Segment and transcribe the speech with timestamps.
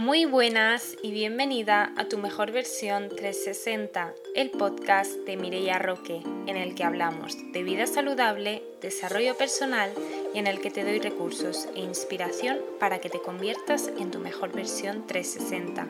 [0.00, 6.56] Muy buenas y bienvenida a tu mejor versión 360, el podcast de Mireia Roque, en
[6.56, 9.92] el que hablamos de vida saludable, desarrollo personal
[10.34, 14.20] y en el que te doy recursos e inspiración para que te conviertas en tu
[14.20, 15.88] mejor versión 360.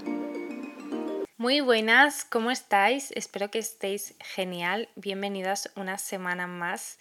[1.36, 3.12] Muy buenas, ¿cómo estáis?
[3.12, 4.88] Espero que estéis genial.
[4.96, 6.98] Bienvenidas una semana más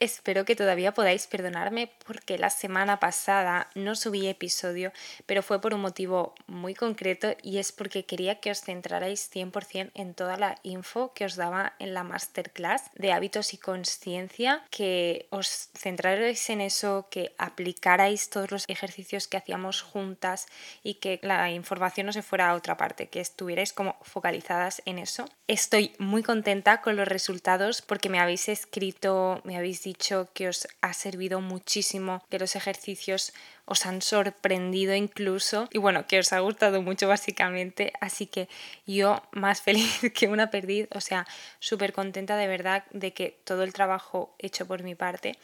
[0.00, 4.92] Espero que todavía podáis perdonarme porque la semana pasada no subí episodio,
[5.26, 9.90] pero fue por un motivo muy concreto y es porque quería que os centrarais 100%
[9.92, 15.28] en toda la info que os daba en la masterclass de hábitos y conciencia, que
[15.28, 20.46] os centrarais en eso, que aplicarais todos los ejercicios que hacíamos juntas
[20.82, 24.98] y que la información no se fuera a otra parte, que estuvierais como focalizadas en
[24.98, 25.26] eso.
[25.46, 30.48] Estoy muy contenta con los resultados porque me habéis escrito, me habéis dicho dicho que
[30.48, 33.32] os ha servido muchísimo, que los ejercicios
[33.64, 38.48] os han sorprendido incluso y bueno, que os ha gustado mucho básicamente, así que
[38.86, 41.26] yo más feliz que una perdiz, o sea,
[41.58, 45.36] súper contenta de verdad de que todo el trabajo hecho por mi parte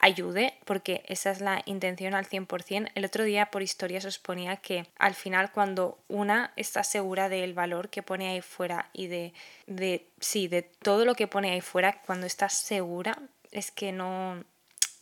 [0.00, 2.90] ayude, porque esa es la intención al 100%.
[2.94, 7.54] El otro día por historias os ponía que al final cuando una está segura del
[7.54, 9.32] valor que pone ahí fuera y de,
[9.66, 13.18] de sí, de todo lo que pone ahí fuera, cuando estás segura,
[13.54, 14.44] es que no,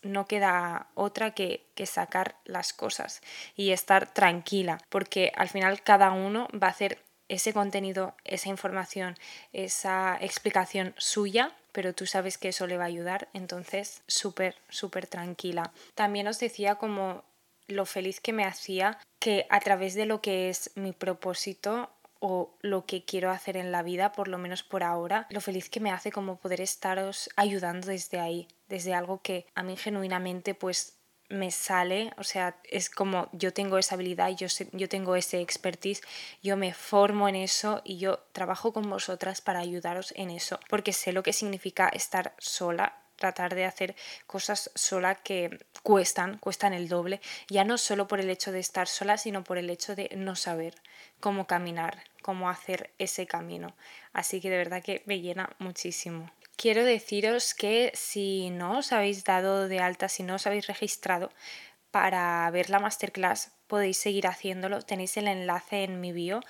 [0.02, 3.20] no queda otra que, que, sacar las cosas
[3.56, 9.16] y estar tranquila, porque al final cada uno va a hacer ese contenido, esa información,
[9.52, 15.06] esa explicación suya, pero tú sabes que eso le va a ayudar, entonces súper, súper
[15.06, 15.72] tranquila.
[15.94, 17.24] También os decía como
[17.68, 21.90] lo feliz que me hacía que a través de lo que es mi propósito
[22.24, 25.68] o lo que quiero hacer en la vida, por lo menos por ahora, lo feliz
[25.68, 30.54] que me hace como poder estaros ayudando desde ahí, desde algo que a mí genuinamente
[30.54, 35.40] pues me sale, o sea, es como yo tengo esa habilidad, yo, yo tengo ese
[35.40, 36.02] expertise,
[36.42, 40.92] yo me formo en eso y yo trabajo con vosotras para ayudaros en eso, porque
[40.92, 43.94] sé lo que significa estar sola, tratar de hacer
[44.26, 48.88] cosas sola que cuestan, cuestan el doble, ya no solo por el hecho de estar
[48.88, 50.74] sola, sino por el hecho de no saber
[51.20, 53.76] cómo caminar, cómo hacer ese camino.
[54.12, 56.32] Así que de verdad que me llena muchísimo.
[56.56, 61.30] Quiero deciros que si no os habéis dado de alta, si no os habéis registrado
[61.92, 64.82] para ver la masterclass, podéis seguir haciéndolo.
[64.82, 66.40] Tenéis el enlace en mi bio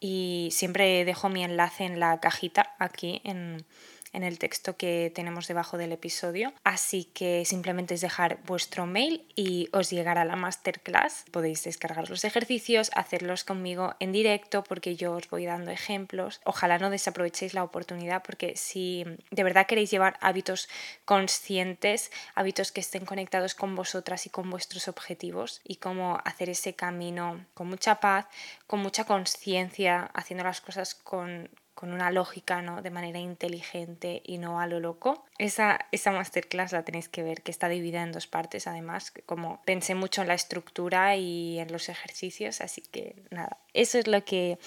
[0.00, 3.66] y siempre dejo mi enlace en la cajita aquí en,
[4.12, 6.52] en el texto que tenemos debajo del episodio.
[6.64, 11.24] Así que simplemente es dejar vuestro mail y os llegará la masterclass.
[11.30, 16.40] Podéis descargar los ejercicios, hacerlos conmigo en directo porque yo os voy dando ejemplos.
[16.44, 20.68] Ojalá no desaprovechéis la oportunidad porque si de verdad queréis llevar hábitos
[21.04, 26.74] conscientes, hábitos que estén conectados con vosotras y con vuestros objetivos y cómo hacer ese
[26.74, 28.26] camino con mucha paz,
[28.66, 32.80] con mucha conciencia, haciendo las cosas con, con una lógica, ¿no?
[32.80, 35.24] De manera inteligente y no a lo loco.
[35.36, 39.60] Esa, esa masterclass la tenéis que ver, que está dividida en dos partes, además, como
[39.66, 44.24] pensé mucho en la estructura y en los ejercicios, así que nada, eso es lo
[44.24, 44.58] que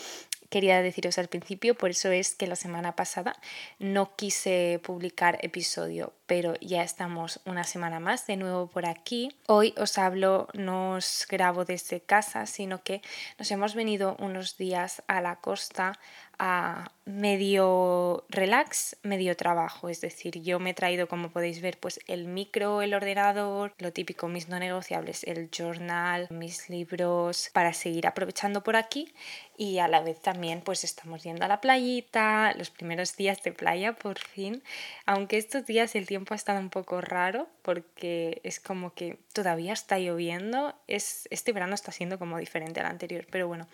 [0.49, 3.35] quería deciros al principio, por eso es que la semana pasada
[3.79, 9.35] no quise publicar episodio, pero ya estamos una semana más de nuevo por aquí.
[9.47, 13.01] Hoy os hablo, no os grabo desde casa, sino que
[13.37, 15.99] nos hemos venido unos días a la costa
[16.39, 19.89] a medio relax, medio trabajo.
[19.89, 23.91] Es decir, yo me he traído, como podéis ver, pues el micro, el ordenador, lo
[23.91, 29.13] típico, mis no negociables, el journal, mis libros, para seguir aprovechando por aquí.
[29.61, 33.51] Y a la vez también pues estamos yendo a la playita, los primeros días de
[33.51, 34.63] playa por fin.
[35.05, 39.73] Aunque estos días el tiempo ha estado un poco raro porque es como que todavía
[39.73, 40.75] está lloviendo.
[40.87, 43.67] Es, este verano está siendo como diferente al anterior, pero bueno,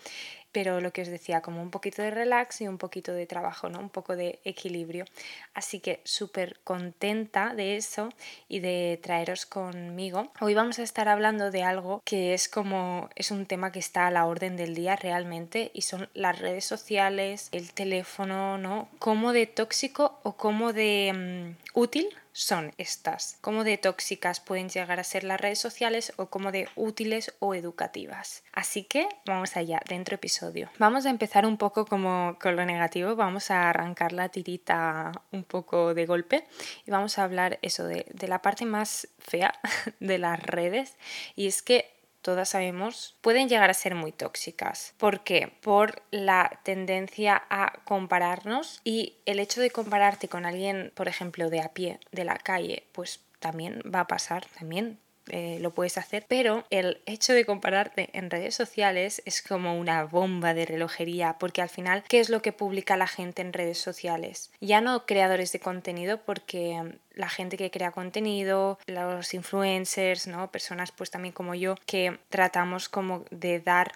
[0.56, 3.68] pero lo que os decía, como un poquito de relax y un poquito de trabajo,
[3.68, 3.78] ¿no?
[3.78, 5.04] Un poco de equilibrio.
[5.52, 8.08] Así que súper contenta de eso
[8.48, 10.32] y de traeros conmigo.
[10.40, 14.06] Hoy vamos a estar hablando de algo que es como, es un tema que está
[14.06, 18.88] a la orden del día realmente y son las redes sociales, el teléfono, ¿no?
[18.98, 25.00] Cómo de tóxico o cómo de mm, útil son estas, cómo de tóxicas pueden llegar
[25.00, 28.44] a ser las redes sociales o cómo de útiles o educativas.
[28.52, 30.68] Así que vamos allá, dentro episodio.
[30.78, 35.44] Vamos a empezar un poco como con lo negativo, vamos a arrancar la tirita un
[35.44, 36.44] poco de golpe
[36.84, 39.58] y vamos a hablar eso de, de la parte más fea
[40.00, 40.96] de las redes
[41.36, 41.95] y es que
[42.26, 44.94] todas sabemos, pueden llegar a ser muy tóxicas.
[44.96, 45.52] ¿Por qué?
[45.62, 51.60] Por la tendencia a compararnos y el hecho de compararte con alguien, por ejemplo, de
[51.60, 56.24] a pie, de la calle, pues también va a pasar, también eh, lo puedes hacer,
[56.28, 61.62] pero el hecho de compararte en redes sociales es como una bomba de relojería, porque
[61.62, 64.50] al final, ¿qué es lo que publica la gente en redes sociales?
[64.60, 70.50] Ya no creadores de contenido, porque mm, la gente que crea contenido, los influencers, ¿no?
[70.50, 73.92] Personas pues también como yo que tratamos como de dar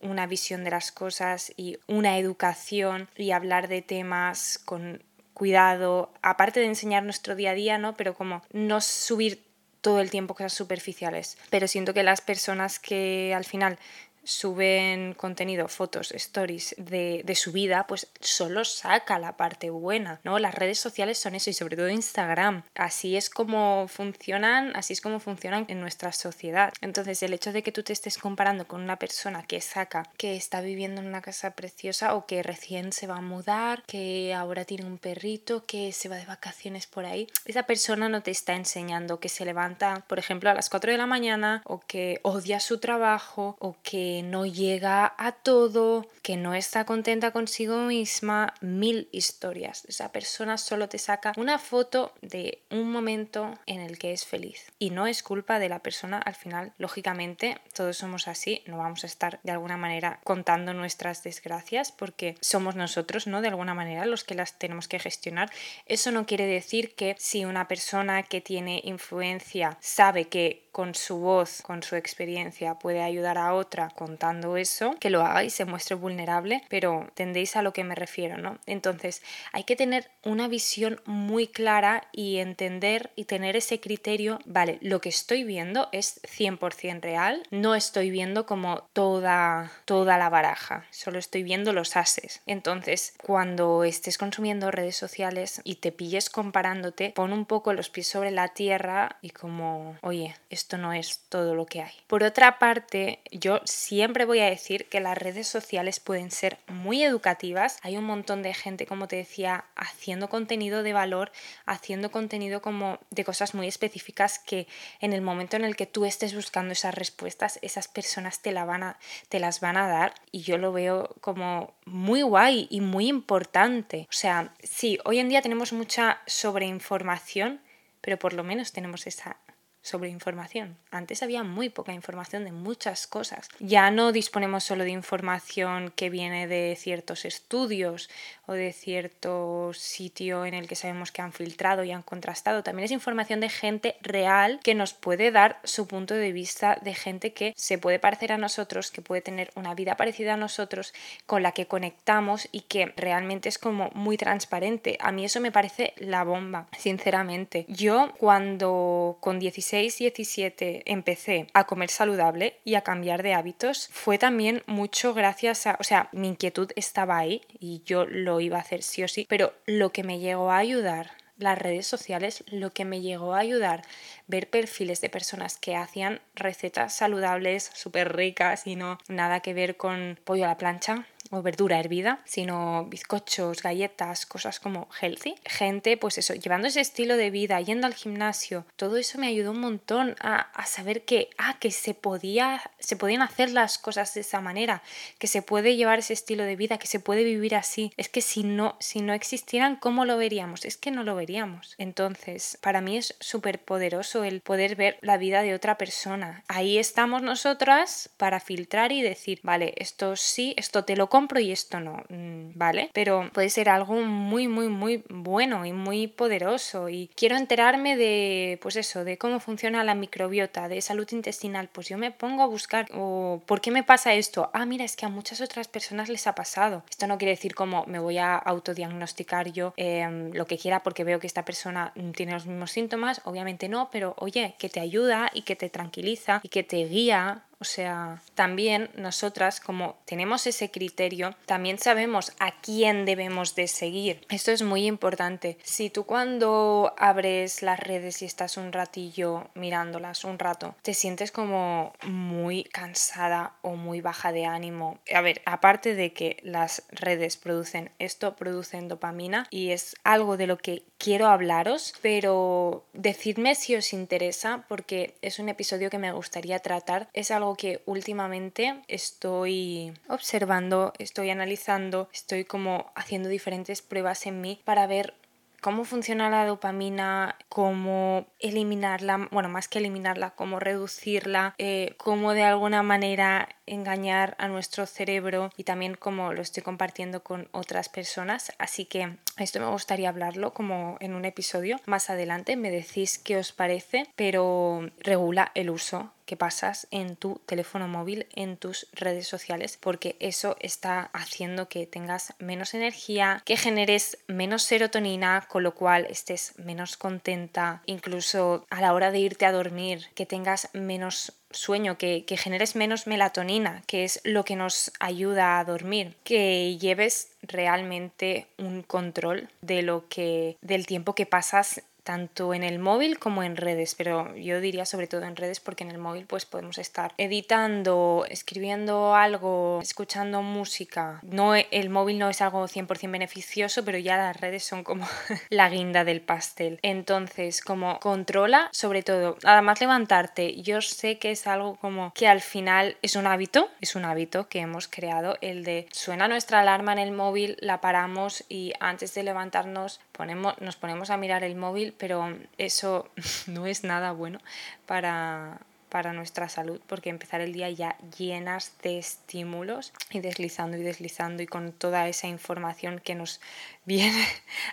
[0.00, 5.02] una visión de las cosas y una educación y hablar de temas con
[5.34, 7.94] cuidado, aparte de enseñar nuestro día a día, ¿no?
[7.94, 9.49] Pero como no subir
[9.80, 11.38] todo el tiempo cosas superficiales.
[11.50, 13.78] Pero siento que las personas que al final
[14.24, 20.38] suben contenido, fotos, stories de, de, su vida, pues solo saca la parte buena, ¿no?
[20.38, 22.62] Las redes sociales son eso y sobre todo Instagram.
[22.74, 26.72] Así es como funcionan, así es como funcionan en nuestra sociedad.
[26.80, 30.36] Entonces el hecho de que tú te estés comparando con una persona que saca, que
[30.36, 34.64] está viviendo en una casa preciosa o que recién se va a mudar, que ahora
[34.64, 38.54] tiene un perrito, que se va de vacaciones por ahí, esa persona no te está
[38.54, 42.60] enseñando que se levanta, por ejemplo, a las 4 de la mañana o que odia
[42.60, 49.08] su trabajo o que no llega a todo, que no está contenta consigo misma, mil
[49.12, 49.84] historias.
[49.86, 54.72] Esa persona solo te saca una foto de un momento en el que es feliz.
[54.78, 56.72] Y no es culpa de la persona al final.
[56.78, 62.36] Lógicamente, todos somos así, no vamos a estar de alguna manera contando nuestras desgracias porque
[62.40, 63.40] somos nosotros, ¿no?
[63.40, 65.50] De alguna manera los que las tenemos que gestionar.
[65.86, 71.18] Eso no quiere decir que si una persona que tiene influencia sabe que con su
[71.18, 75.66] voz, con su experiencia, puede ayudar a otra contando eso, que lo haga y se
[75.66, 78.58] muestre vulnerable, pero tendéis a lo que me refiero, ¿no?
[78.64, 84.78] Entonces, hay que tener una visión muy clara y entender y tener ese criterio, vale,
[84.80, 90.86] lo que estoy viendo es 100% real, no estoy viendo como toda, toda la baraja,
[90.90, 92.40] solo estoy viendo los ases.
[92.46, 98.06] Entonces, cuando estés consumiendo redes sociales y te pilles comparándote, pon un poco los pies
[98.06, 101.92] sobre la tierra y como, oye, esto no es todo lo que hay.
[102.06, 103.89] Por otra parte, yo siempre
[104.26, 107.78] voy a decir que las redes sociales pueden ser muy educativas.
[107.82, 111.32] Hay un montón de gente, como te decía, haciendo contenido de valor,
[111.66, 114.68] haciendo contenido como de cosas muy específicas que
[115.00, 119.60] en el momento en el que tú estés buscando esas respuestas, esas personas te las
[119.60, 124.06] van a dar y yo lo veo como muy guay y muy importante.
[124.08, 127.60] O sea, sí, hoy en día tenemos mucha sobreinformación,
[128.00, 129.36] pero por lo menos tenemos esa
[129.82, 130.76] sobre información.
[130.90, 133.48] Antes había muy poca información de muchas cosas.
[133.60, 138.10] Ya no disponemos solo de información que viene de ciertos estudios
[138.46, 142.62] o de cierto sitio en el que sabemos que han filtrado y han contrastado.
[142.62, 146.94] También es información de gente real que nos puede dar su punto de vista de
[146.94, 150.92] gente que se puede parecer a nosotros, que puede tener una vida parecida a nosotros,
[151.26, 154.98] con la que conectamos y que realmente es como muy transparente.
[155.00, 157.64] A mí eso me parece la bomba, sinceramente.
[157.68, 164.18] Yo cuando con 16 16-17 empecé a comer saludable y a cambiar de hábitos, fue
[164.18, 168.60] también mucho gracias a, o sea, mi inquietud estaba ahí y yo lo iba a
[168.60, 172.70] hacer sí o sí, pero lo que me llegó a ayudar las redes sociales lo
[172.70, 173.82] que me llegó a ayudar
[174.26, 179.76] ver perfiles de personas que hacían recetas saludables, súper ricas y no nada que ver
[179.76, 185.36] con pollo a la plancha, o verdura hervida, sino bizcochos, galletas, cosas como healthy.
[185.44, 189.52] Gente, pues eso, llevando ese estilo de vida, yendo al gimnasio, todo eso me ayudó
[189.52, 194.12] un montón a, a, saber que, ah, que se, podía, se podían hacer las cosas
[194.14, 194.82] de esa manera,
[195.18, 197.92] que se puede llevar ese estilo de vida, que se puede vivir así.
[197.96, 200.64] Es que si no, si no existieran, ¿cómo lo veríamos?
[200.64, 201.74] Es que no lo veríamos.
[201.78, 206.42] Entonces, para mí es súper poderoso el poder ver la vida de otra persona.
[206.48, 211.52] Ahí estamos nosotras para filtrar y decir, vale, esto sí, esto te lo compro y
[211.52, 212.90] esto no, mm, ¿vale?
[212.92, 218.58] Pero puede ser algo muy, muy, muy bueno y muy poderoso y quiero enterarme de,
[218.62, 222.46] pues eso, de cómo funciona la microbiota, de salud intestinal, pues yo me pongo a
[222.46, 224.50] buscar, o ¿por qué me pasa esto?
[224.52, 226.82] Ah, mira, es que a muchas otras personas les ha pasado.
[226.90, 231.04] Esto no quiere decir como me voy a autodiagnosticar yo em, lo que quiera porque
[231.04, 235.30] veo que esta persona tiene los mismos síntomas, obviamente no, pero oye, que te ayuda
[235.34, 240.70] y que te tranquiliza y que te guía o sea, también nosotras, como tenemos ese
[240.70, 244.24] criterio, también sabemos a quién debemos de seguir.
[244.30, 245.58] Esto es muy importante.
[245.62, 251.32] Si tú cuando abres las redes y estás un ratillo mirándolas, un rato, te sientes
[251.32, 254.98] como muy cansada o muy baja de ánimo.
[255.14, 260.46] A ver, aparte de que las redes producen esto, producen dopamina y es algo de
[260.46, 266.12] lo que quiero hablaros, pero decidme si os interesa porque es un episodio que me
[266.12, 267.08] gustaría tratar.
[267.12, 274.60] Es algo que últimamente estoy observando, estoy analizando, estoy como haciendo diferentes pruebas en mí
[274.64, 275.14] para ver
[275.60, 282.42] cómo funciona la dopamina, cómo eliminarla, bueno, más que eliminarla, cómo reducirla, eh, cómo de
[282.42, 288.52] alguna manera engañar a nuestro cerebro y también cómo lo estoy compartiendo con otras personas.
[288.58, 292.56] Así que esto me gustaría hablarlo como en un episodio más adelante.
[292.56, 298.28] Me decís qué os parece, pero regula el uso que pasas en tu teléfono móvil,
[298.36, 304.62] en tus redes sociales, porque eso está haciendo que tengas menos energía, que generes menos
[304.62, 310.06] serotonina, con lo cual estés menos contenta, incluso a la hora de irte a dormir,
[310.14, 315.58] que tengas menos sueño, que, que, generes menos melatonina, que es lo que nos ayuda
[315.58, 322.54] a dormir, que lleves realmente un control de lo que del tiempo que pasas tanto
[322.54, 325.90] en el móvil como en redes, pero yo diría sobre todo en redes porque en
[325.90, 331.20] el móvil pues podemos estar editando, escribiendo algo, escuchando música.
[331.22, 335.06] No el móvil no es algo 100% beneficioso, pero ya las redes son como
[335.50, 336.78] la guinda del pastel.
[336.82, 342.28] Entonces, como controla sobre todo, nada más levantarte, yo sé que es algo como que
[342.28, 346.60] al final es un hábito, es un hábito que hemos creado el de suena nuestra
[346.60, 351.44] alarma en el móvil, la paramos y antes de levantarnos ponemos nos ponemos a mirar
[351.44, 353.08] el móvil pero eso
[353.46, 354.38] no es nada bueno
[354.84, 360.82] para, para nuestra salud porque empezar el día ya llenas de estímulos y deslizando y
[360.82, 363.40] deslizando y con toda esa información que nos
[363.84, 364.24] viene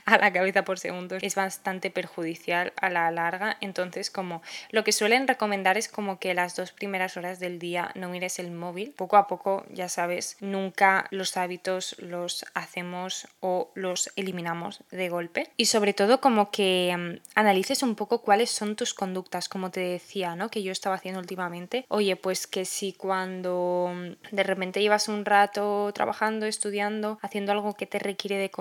[0.05, 3.57] a la cabeza por segundos es bastante perjudicial a la larga.
[3.61, 7.91] Entonces como lo que suelen recomendar es como que las dos primeras horas del día
[7.95, 8.93] no mires el móvil.
[8.95, 15.49] Poco a poco ya sabes nunca los hábitos los hacemos o los eliminamos de golpe.
[15.57, 19.49] Y sobre todo como que mm, analices un poco cuáles son tus conductas.
[19.49, 24.35] Como te decía no que yo estaba haciendo últimamente, oye, pues que si cuando mm,
[24.35, 28.51] de repente llevas un rato trabajando, estudiando, haciendo algo que te requiere de,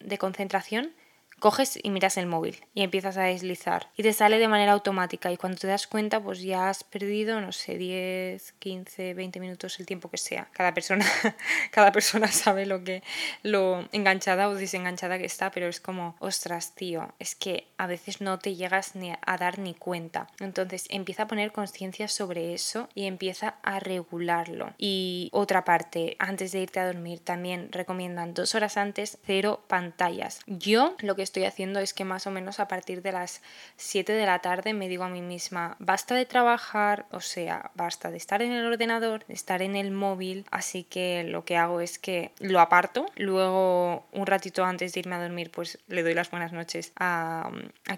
[0.00, 0.92] de concentración,
[1.38, 5.30] coges y miras el móvil y empiezas a deslizar y te sale de manera automática
[5.32, 9.78] y cuando te das cuenta pues ya has perdido no sé 10, 15, 20 minutos
[9.80, 10.48] el tiempo que sea.
[10.52, 11.04] Cada persona
[11.70, 13.02] cada persona sabe lo que
[13.42, 18.20] lo enganchada o desenganchada que está, pero es como, ostras, tío, es que a veces
[18.20, 20.28] no te llegas ni a dar ni cuenta.
[20.40, 24.74] Entonces, empieza a poner conciencia sobre eso y empieza a regularlo.
[24.78, 30.40] Y otra parte, antes de irte a dormir también recomiendan dos horas antes cero pantallas.
[30.46, 33.42] Yo lo que estoy haciendo es que más o menos a partir de las
[33.76, 38.10] 7 de la tarde me digo a mí misma, basta de trabajar, o sea, basta
[38.10, 41.80] de estar en el ordenador, de estar en el móvil, así que lo que hago
[41.80, 46.14] es que lo aparto, luego un ratito antes de irme a dormir pues le doy
[46.14, 47.50] las buenas noches a,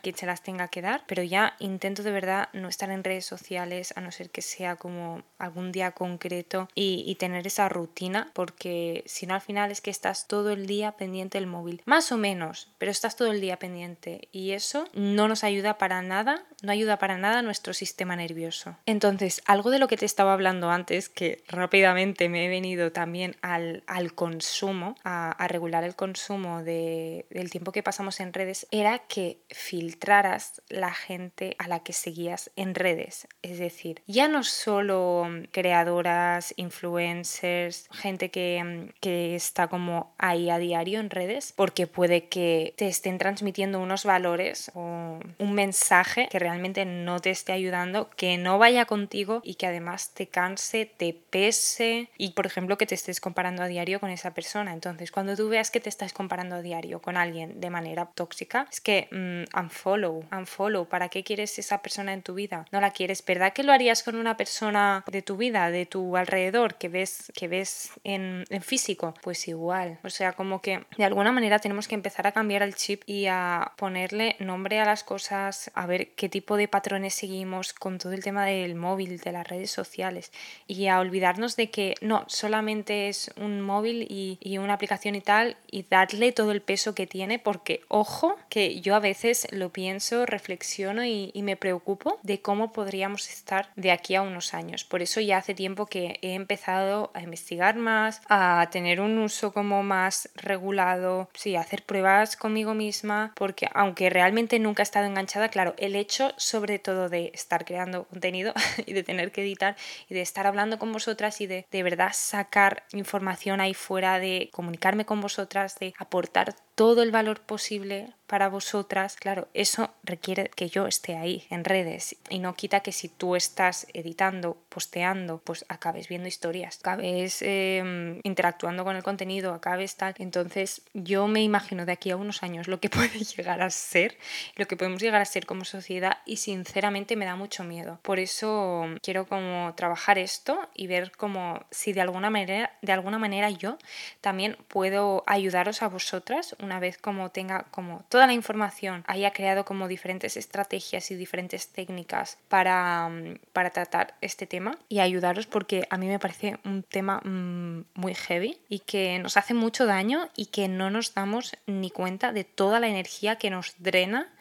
[0.02, 3.26] quien se las tenga que dar, pero ya intento de verdad no estar en redes
[3.26, 8.30] sociales a no ser que sea como algún día concreto y, y tener esa rutina,
[8.32, 12.11] porque si no al final es que estás todo el día pendiente del móvil, más
[12.12, 16.44] o menos, pero estás todo el día pendiente y eso no nos ayuda para nada,
[16.62, 18.76] no ayuda para nada a nuestro sistema nervioso.
[18.86, 23.36] Entonces, algo de lo que te estaba hablando antes, que rápidamente me he venido también
[23.42, 28.98] al, al consumo, a, regular el consumo de, del tiempo que pasamos en redes, era
[28.98, 33.28] que filtraras la gente a la que seguías en redes.
[33.42, 41.00] Es decir, ya no solo creadoras, influencers, gente que, que está como ahí a diario
[41.00, 46.87] en redes, porque puede que te esté transmitiendo unos valores o un mensaje que realmente
[46.87, 52.09] no te esté ayudando, que no vaya contigo y que además te canse, te pese
[52.17, 54.73] y por ejemplo que te estés comparando a diario con esa persona.
[54.73, 58.67] Entonces cuando tú veas que te estás comparando a diario con alguien de manera tóxica,
[58.73, 62.64] es que um, unfollow, unfollow, ¿para qué quieres esa persona en tu vida?
[62.73, 66.17] No la quieres, ¿verdad que lo harías con una persona de tu vida, de tu
[66.17, 69.12] alrededor, que ves, que ves en, en físico?
[69.23, 72.75] Pues igual, o sea, como que de alguna manera tenemos que empezar a cambiar el
[72.75, 77.73] chip y a ponerle nombre a las cosas, a ver qué tipo de patrones seguimos
[77.73, 80.33] con todo el tema del móvil, de las redes sociales
[80.66, 85.21] y a olvidarnos de que no, solamente es un móvil y, y una aplicación y
[85.21, 89.71] tal y darle todo el peso que tiene porque ojo que yo a veces lo
[89.71, 94.85] pienso, reflexiono y, y me preocupo de cómo podríamos estar de aquí a unos años.
[94.85, 99.52] Por eso ya hace tiempo que he empezado a investigar más, a tener un uso
[99.52, 105.07] como más regulado, sí, a hacer pruebas conmigo misma porque aunque realmente nunca he estado
[105.07, 108.52] enganchada, claro, el hecho sobre todo de estar creando contenido
[108.87, 109.76] y de tener que editar
[110.08, 114.50] y de estar hablando con vosotras y de de verdad sacar información ahí fuera, de
[114.52, 120.68] comunicarme con vosotras, de aportar todo el valor posible para vosotras, claro, eso requiere que
[120.68, 125.64] yo esté ahí en redes y no quita que si tú estás editando, posteando, pues
[125.68, 130.14] acabes viendo historias, acabes em, interactuando con el contenido, acabes tal.
[130.18, 134.18] Entonces yo me imagino de aquí a unos años lo que puede llegar a ser,
[134.56, 137.99] lo que podemos llegar a ser como sociedad y sinceramente me da mucho miedo.
[138.02, 143.18] Por eso quiero como trabajar esto y ver como si de alguna manera, de alguna
[143.18, 143.78] manera yo
[144.20, 149.64] también puedo ayudaros a vosotras una vez como tenga como toda la información, haya creado
[149.64, 155.87] como diferentes estrategias y diferentes técnicas para, mm, para tratar este tema y ayudaros porque
[155.88, 160.30] a mí me parece un tema mm, muy heavy y que nos hace mucho daño
[160.34, 164.34] y que no nos damos ni cuenta de toda la energía que nos drena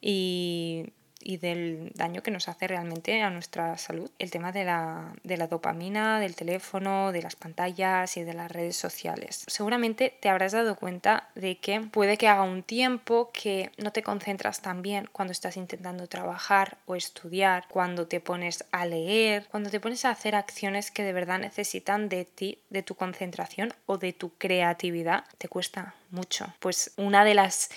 [0.00, 4.10] y y del daño que nos hace realmente a nuestra salud.
[4.18, 8.50] El tema de la, de la, dopamina, del teléfono, de las pantallas y de las
[8.50, 9.44] redes sociales.
[9.46, 14.02] Seguramente te habrás dado cuenta de que puede que haga un tiempo que no te
[14.02, 19.70] concentras tan bien cuando estás intentando trabajar o estudiar, cuando te pones a leer, cuando
[19.70, 23.98] te pones a hacer acciones que de verdad necesitan de ti, de tu concentración o
[23.98, 25.24] de tu creatividad.
[25.38, 26.52] Te cuesta mucho.
[26.60, 27.70] Pues una de las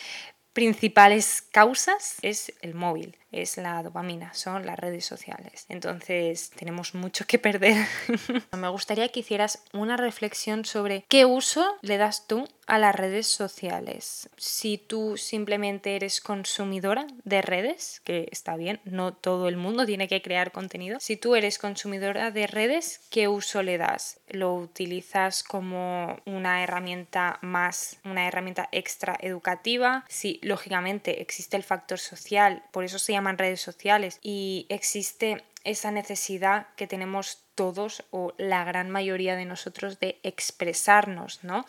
[0.53, 5.65] principales causas es el móvil, es la dopamina, son las redes sociales.
[5.69, 7.87] Entonces tenemos mucho que perder.
[8.57, 13.27] Me gustaría que hicieras una reflexión sobre qué uso le das tú a las redes
[13.27, 14.29] sociales.
[14.37, 20.07] Si tú simplemente eres consumidora de redes, que está bien, no todo el mundo tiene
[20.07, 20.99] que crear contenido.
[21.01, 24.19] Si tú eres consumidora de redes, ¿qué uso le das?
[24.29, 30.05] ¿Lo utilizas como una herramienta más, una herramienta extra educativa?
[30.07, 35.91] Si lógicamente existe el factor social, por eso se llaman redes sociales, y existe esa
[35.91, 41.65] necesidad que tenemos todos o la gran mayoría de nosotros de expresarnos, ¿no?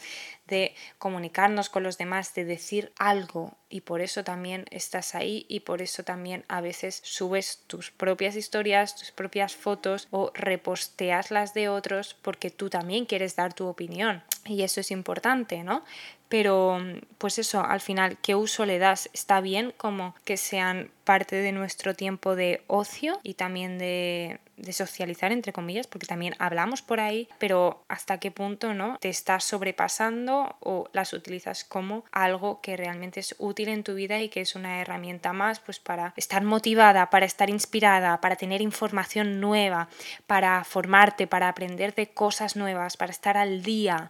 [0.47, 5.61] De comunicarnos con los demás, de decir algo y por eso también estás ahí y
[5.61, 11.53] por eso también a veces subes tus propias historias, tus propias fotos o reposteas las
[11.53, 15.85] de otros porque tú también quieres dar tu opinión y eso es importante, ¿no?
[16.33, 16.81] Pero
[17.19, 19.11] pues eso, al final, ¿qué uso le das?
[19.13, 24.73] Está bien como que sean parte de nuestro tiempo de ocio y también de, de
[24.73, 29.45] socializar, entre comillas, porque también hablamos por ahí, pero hasta qué punto no te estás
[29.45, 34.41] sobrepasando o las utilizas como algo que realmente es útil en tu vida y que
[34.41, 39.91] es una herramienta más pues para estar motivada, para estar inspirada, para tener información nueva,
[40.27, 44.09] para formarte, para aprender de cosas nuevas, para estar al día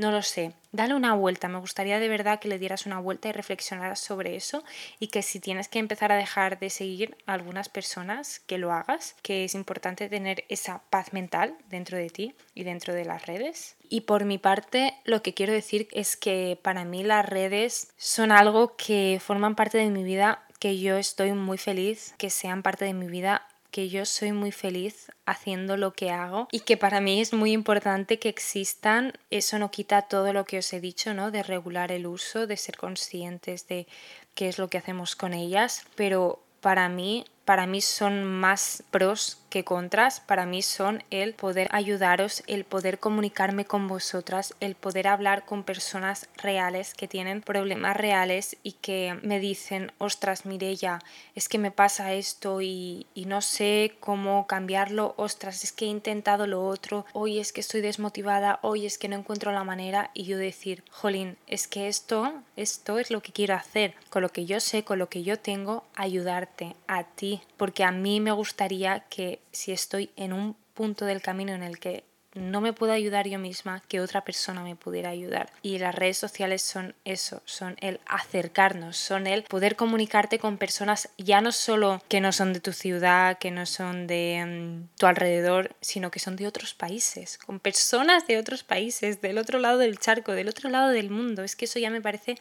[0.00, 0.52] no lo sé.
[0.72, 1.48] Dale una vuelta.
[1.48, 4.64] Me gustaría de verdad que le dieras una vuelta y reflexionaras sobre eso
[4.98, 8.72] y que si tienes que empezar a dejar de seguir a algunas personas, que lo
[8.72, 13.26] hagas, que es importante tener esa paz mental dentro de ti y dentro de las
[13.26, 13.76] redes.
[13.88, 18.32] Y por mi parte, lo que quiero decir es que para mí las redes son
[18.32, 22.84] algo que forman parte de mi vida, que yo estoy muy feliz que sean parte
[22.84, 27.00] de mi vida que yo soy muy feliz haciendo lo que hago y que para
[27.00, 29.12] mí es muy importante que existan.
[29.30, 31.30] Eso no quita todo lo que os he dicho, ¿no?
[31.30, 33.86] De regular el uso, de ser conscientes de
[34.34, 39.38] qué es lo que hacemos con ellas, pero para mí para mí son más pros
[39.50, 45.08] que contras, para mí son el poder ayudaros, el poder comunicarme con vosotras, el poder
[45.08, 51.00] hablar con personas reales que tienen problemas reales y que me dicen, ostras, Mirella,
[51.34, 55.88] es que me pasa esto y, y no sé cómo cambiarlo, ostras, es que he
[55.88, 60.12] intentado lo otro, hoy es que estoy desmotivada, hoy es que no encuentro la manera
[60.14, 64.28] y yo decir, jolín, es que esto, esto es lo que quiero hacer, con lo
[64.28, 68.32] que yo sé, con lo que yo tengo, ayudarte a ti porque a mí me
[68.32, 72.92] gustaría que si estoy en un punto del camino en el que no me puedo
[72.92, 75.52] ayudar yo misma, que otra persona me pudiera ayudar.
[75.62, 81.08] Y las redes sociales son eso, son el acercarnos, son el poder comunicarte con personas
[81.18, 85.06] ya no solo que no son de tu ciudad, que no son de mm, tu
[85.06, 89.78] alrededor, sino que son de otros países, con personas de otros países, del otro lado
[89.78, 91.42] del charco, del otro lado del mundo.
[91.42, 92.36] Es que eso ya me parece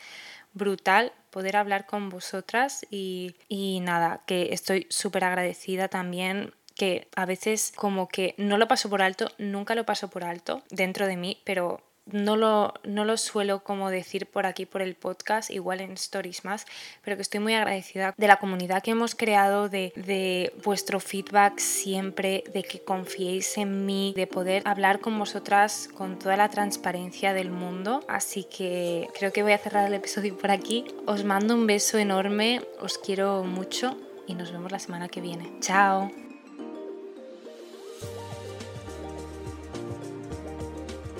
[0.53, 7.25] brutal poder hablar con vosotras y, y nada, que estoy súper agradecida también que a
[7.25, 11.17] veces como que no lo paso por alto, nunca lo paso por alto dentro de
[11.17, 15.81] mí, pero no lo, no lo suelo como decir por aquí, por el podcast, igual
[15.81, 16.65] en stories más,
[17.03, 21.59] pero que estoy muy agradecida de la comunidad que hemos creado, de, de vuestro feedback
[21.59, 27.33] siempre, de que confiéis en mí, de poder hablar con vosotras con toda la transparencia
[27.33, 28.03] del mundo.
[28.07, 30.85] Así que creo que voy a cerrar el episodio por aquí.
[31.05, 35.51] Os mando un beso enorme, os quiero mucho y nos vemos la semana que viene.
[35.59, 36.28] Chao.